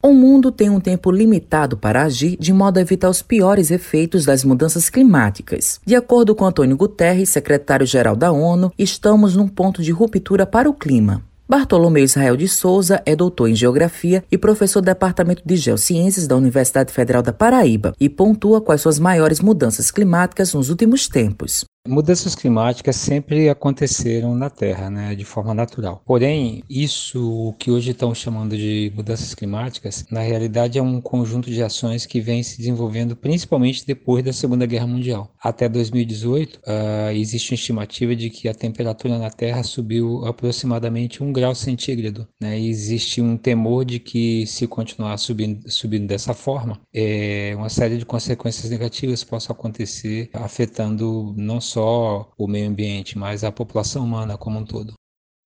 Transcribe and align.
O 0.00 0.12
mundo 0.12 0.52
tem 0.52 0.70
um 0.70 0.78
tempo 0.78 1.10
limitado 1.10 1.76
para 1.76 2.04
agir 2.04 2.36
de 2.38 2.52
modo 2.52 2.78
a 2.78 2.80
evitar 2.80 3.10
os 3.10 3.20
piores 3.20 3.72
efeitos 3.72 4.24
das 4.24 4.44
mudanças 4.44 4.88
climáticas. 4.88 5.80
De 5.84 5.96
acordo 5.96 6.36
com 6.36 6.44
Antônio 6.44 6.76
Guterres, 6.76 7.30
secretário-geral 7.30 8.14
da 8.14 8.30
ONU, 8.30 8.72
estamos 8.78 9.34
num 9.34 9.48
ponto 9.48 9.82
de 9.82 9.90
ruptura 9.90 10.46
para 10.46 10.70
o 10.70 10.72
clima. 10.72 11.24
Bartolomeu 11.48 12.04
Israel 12.04 12.36
de 12.36 12.46
Souza 12.46 13.02
é 13.04 13.16
doutor 13.16 13.48
em 13.48 13.56
Geografia 13.56 14.22
e 14.30 14.38
professor 14.38 14.80
do 14.80 14.84
Departamento 14.84 15.42
de 15.44 15.56
Geociências 15.56 16.28
da 16.28 16.36
Universidade 16.36 16.92
Federal 16.92 17.20
da 17.20 17.32
Paraíba 17.32 17.92
e 17.98 18.08
pontua 18.08 18.60
quais 18.60 18.82
são 18.82 18.90
as 18.90 19.00
maiores 19.00 19.40
mudanças 19.40 19.90
climáticas 19.90 20.54
nos 20.54 20.70
últimos 20.70 21.08
tempos. 21.08 21.64
Mudanças 21.88 22.34
climáticas 22.34 22.96
sempre 22.96 23.48
aconteceram 23.48 24.34
na 24.34 24.50
Terra, 24.50 24.90
né, 24.90 25.14
de 25.14 25.24
forma 25.24 25.54
natural. 25.54 26.02
Porém, 26.04 26.62
isso 26.68 27.54
que 27.58 27.70
hoje 27.70 27.92
estão 27.92 28.14
chamando 28.14 28.58
de 28.58 28.92
mudanças 28.94 29.34
climáticas, 29.34 30.04
na 30.10 30.20
realidade 30.20 30.78
é 30.78 30.82
um 30.82 31.00
conjunto 31.00 31.50
de 31.50 31.62
ações 31.62 32.04
que 32.04 32.20
vem 32.20 32.42
se 32.42 32.58
desenvolvendo 32.58 33.16
principalmente 33.16 33.86
depois 33.86 34.22
da 34.22 34.34
Segunda 34.34 34.66
Guerra 34.66 34.86
Mundial. 34.86 35.32
Até 35.42 35.66
2018, 35.66 36.56
uh, 36.56 36.60
ah, 36.66 37.14
existe 37.14 37.52
uma 37.52 37.54
estimativa 37.54 38.14
de 38.14 38.28
que 38.28 38.50
a 38.50 38.54
temperatura 38.54 39.16
na 39.16 39.30
Terra 39.30 39.62
subiu 39.62 40.26
aproximadamente 40.26 41.22
um 41.22 41.32
grau 41.32 41.54
centígrado. 41.54 42.28
Né, 42.38 42.60
e 42.60 42.68
existe 42.68 43.22
um 43.22 43.34
temor 43.38 43.86
de 43.86 43.98
que, 43.98 44.46
se 44.46 44.66
continuar 44.66 45.16
subindo, 45.16 45.70
subindo 45.70 46.06
dessa 46.06 46.34
forma, 46.34 46.78
é, 46.92 47.54
uma 47.56 47.70
série 47.70 47.96
de 47.96 48.04
consequências 48.04 48.70
negativas 48.70 49.24
possam 49.24 49.56
acontecer, 49.56 50.28
afetando 50.34 51.32
não 51.34 51.62
só 51.62 51.77
só 51.78 52.28
o 52.36 52.48
meio 52.48 52.68
ambiente, 52.68 53.16
mas 53.16 53.44
a 53.44 53.52
população 53.52 54.04
humana 54.04 54.36
como 54.36 54.58
um 54.58 54.64
todo. 54.64 54.94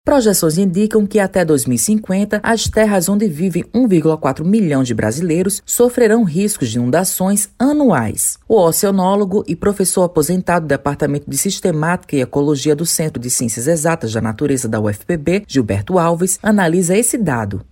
Projeções 0.04 0.58
indicam 0.58 1.06
que 1.06 1.18
até 1.18 1.42
2050, 1.42 2.40
as 2.42 2.68
terras 2.68 3.08
onde 3.08 3.26
vivem 3.26 3.64
1,4 3.74 4.44
milhão 4.44 4.82
de 4.82 4.94
brasileiros 4.94 5.62
sofrerão 5.64 6.24
riscos 6.24 6.70
de 6.70 6.78
inundações 6.78 7.50
anuais. 7.58 8.38
O 8.46 8.56
oceanólogo 8.56 9.42
e 9.46 9.56
professor 9.56 10.04
aposentado 10.04 10.66
do 10.66 10.68
Departamento 10.68 11.28
de 11.30 11.36
Sistemática 11.36 12.16
e 12.16 12.20
Ecologia 12.20 12.76
do 12.76 12.84
Centro 12.84 13.20
de 13.20 13.30
Ciências 13.30 13.66
Exatas 13.66 14.12
da 14.12 14.20
Natureza 14.20 14.68
da 14.68 14.80
UFPB, 14.80 15.44
Gilberto 15.46 15.98
Alves, 15.98 16.38
analisa 16.42 16.96
esse 16.96 17.16
dado. 17.16 17.64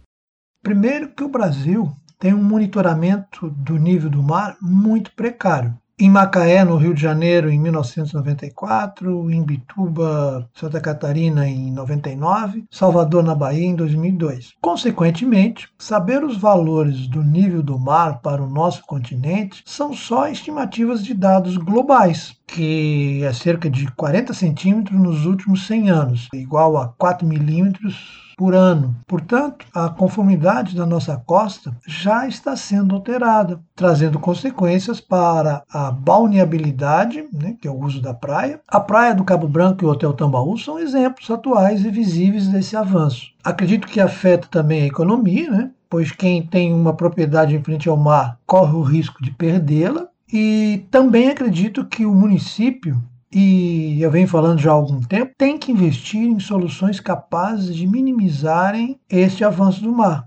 Primeiro 0.62 1.08
que 1.08 1.24
o 1.24 1.28
Brasil 1.28 1.90
tem 2.18 2.34
um 2.34 2.42
monitoramento 2.42 3.50
do 3.50 3.76
nível 3.76 4.10
do 4.10 4.22
mar 4.22 4.56
muito 4.60 5.10
precário 5.12 5.76
em 5.98 6.10
Macaé, 6.10 6.62
no 6.62 6.76
Rio 6.76 6.92
de 6.92 7.00
Janeiro, 7.00 7.50
em 7.50 7.58
1994, 7.58 9.30
em 9.30 9.42
Bituba, 9.42 10.46
Santa 10.54 10.78
Catarina, 10.78 11.48
em 11.48 11.72
99, 11.72 12.66
Salvador, 12.70 13.22
na 13.22 13.34
Bahia, 13.34 13.64
em 13.64 13.74
2002. 13.74 14.52
Consequentemente, 14.60 15.70
saber 15.78 16.22
os 16.22 16.36
valores 16.36 17.08
do 17.08 17.22
nível 17.22 17.62
do 17.62 17.78
mar 17.78 18.20
para 18.20 18.42
o 18.42 18.50
nosso 18.50 18.82
continente 18.84 19.62
são 19.64 19.94
só 19.94 20.28
estimativas 20.28 21.02
de 21.02 21.14
dados 21.14 21.56
globais, 21.56 22.36
que 22.56 23.22
é 23.22 23.34
cerca 23.34 23.68
de 23.68 23.86
40 23.92 24.32
centímetros 24.32 24.98
nos 24.98 25.26
últimos 25.26 25.66
100 25.66 25.90
anos, 25.90 26.28
igual 26.32 26.78
a 26.78 26.88
4 26.88 27.26
milímetros 27.28 28.32
por 28.34 28.54
ano. 28.54 28.96
Portanto, 29.06 29.66
a 29.74 29.90
conformidade 29.90 30.74
da 30.74 30.86
nossa 30.86 31.18
costa 31.18 31.76
já 31.86 32.26
está 32.26 32.56
sendo 32.56 32.94
alterada, 32.94 33.60
trazendo 33.74 34.18
consequências 34.18 35.02
para 35.02 35.64
a 35.70 35.90
balneabilidade, 35.90 37.26
né, 37.30 37.56
que 37.60 37.68
é 37.68 37.70
o 37.70 37.78
uso 37.78 38.00
da 38.00 38.14
praia. 38.14 38.58
A 38.66 38.80
praia 38.80 39.14
do 39.14 39.24
Cabo 39.24 39.46
Branco 39.46 39.84
e 39.84 39.86
o 39.86 39.90
Hotel 39.90 40.14
Tambaú 40.14 40.56
são 40.56 40.78
exemplos 40.78 41.30
atuais 41.30 41.84
e 41.84 41.90
visíveis 41.90 42.48
desse 42.48 42.74
avanço. 42.74 43.32
Acredito 43.44 43.86
que 43.86 44.00
afeta 44.00 44.48
também 44.50 44.82
a 44.82 44.86
economia, 44.86 45.50
né, 45.50 45.70
pois 45.90 46.10
quem 46.10 46.42
tem 46.42 46.72
uma 46.72 46.94
propriedade 46.94 47.54
em 47.54 47.62
frente 47.62 47.86
ao 47.86 47.98
mar 47.98 48.38
corre 48.46 48.74
o 48.74 48.82
risco 48.82 49.22
de 49.22 49.30
perdê-la. 49.30 50.08
E 50.32 50.86
também 50.90 51.28
acredito 51.28 51.86
que 51.86 52.04
o 52.04 52.14
município 52.14 53.00
e 53.32 54.00
eu 54.00 54.10
venho 54.10 54.26
falando 54.26 54.58
já 54.58 54.70
há 54.70 54.74
algum 54.74 55.00
tempo, 55.00 55.32
tem 55.36 55.58
que 55.58 55.70
investir 55.70 56.22
em 56.22 56.40
soluções 56.40 57.00
capazes 57.00 57.74
de 57.74 57.86
minimizarem 57.86 58.98
este 59.10 59.44
avanço 59.44 59.82
do 59.82 59.92
mar. 59.92 60.24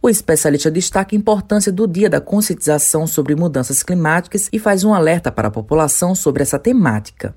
O 0.00 0.08
especialista 0.08 0.70
destaca 0.70 1.14
a 1.14 1.18
importância 1.18 1.72
do 1.72 1.86
Dia 1.86 2.08
da 2.08 2.20
Conscientização 2.20 3.06
sobre 3.06 3.34
Mudanças 3.34 3.82
Climáticas 3.82 4.48
e 4.52 4.58
faz 4.58 4.84
um 4.84 4.94
alerta 4.94 5.32
para 5.32 5.48
a 5.48 5.50
população 5.50 6.14
sobre 6.14 6.42
essa 6.42 6.58
temática. 6.58 7.34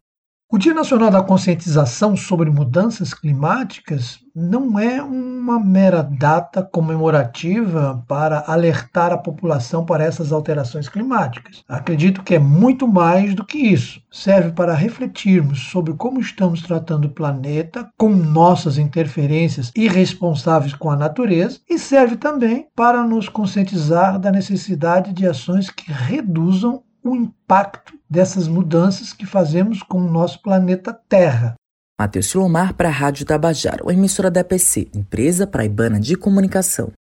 O 0.52 0.58
Dia 0.58 0.74
Nacional 0.74 1.12
da 1.12 1.22
Conscientização 1.22 2.18
sobre 2.18 2.50
Mudanças 2.50 3.14
Climáticas 3.14 4.18
não 4.36 4.80
é 4.80 5.00
uma 5.00 5.60
mera 5.60 6.02
data 6.02 6.64
comemorativa 6.64 8.04
para 8.08 8.44
alertar 8.48 9.12
a 9.12 9.18
população 9.18 9.86
para 9.86 10.04
essas 10.04 10.32
alterações 10.32 10.90
climáticas. 10.90 11.64
Acredito 11.70 12.24
que 12.24 12.34
é 12.34 12.40
muito 12.40 12.88
mais 12.88 13.36
do 13.36 13.46
que 13.46 13.60
isso. 13.60 14.02
Serve 14.10 14.52
para 14.52 14.74
refletirmos 14.74 15.70
sobre 15.70 15.94
como 15.94 16.20
estamos 16.20 16.64
tratando 16.64 17.06
o 17.06 17.14
planeta 17.14 17.88
com 17.96 18.10
nossas 18.10 18.80
interferências 18.80 19.72
irresponsáveis 19.76 20.74
com 20.74 20.90
a 20.90 20.96
natureza 20.96 21.60
e 21.70 21.78
serve 21.78 22.16
também 22.16 22.68
para 22.76 23.04
nos 23.04 23.30
conscientizar 23.30 24.18
da 24.18 24.32
necessidade 24.32 25.14
de 25.14 25.28
ações 25.28 25.70
que 25.70 25.92
reduzam 25.92 26.82
o 27.04 27.16
impacto 27.16 27.94
dessas 28.10 28.48
mudanças 28.48 29.14
que 29.14 29.26
fazemos 29.26 29.82
com 29.84 30.00
o 30.00 30.12
nosso 30.12 30.42
planeta 30.42 30.94
Terra. 31.08 31.56
Matheus 32.00 32.28
Silomar 32.28 32.74
para 32.74 32.88
a 32.88 32.92
Rádio 32.92 33.26
Tabajara, 33.26 33.84
emissora 33.92 34.32
da 34.32 34.40
EPC, 34.40 34.90
Empresa 34.94 35.46
Praibana 35.46 36.00
de 36.00 36.16
Comunicação. 36.16 36.92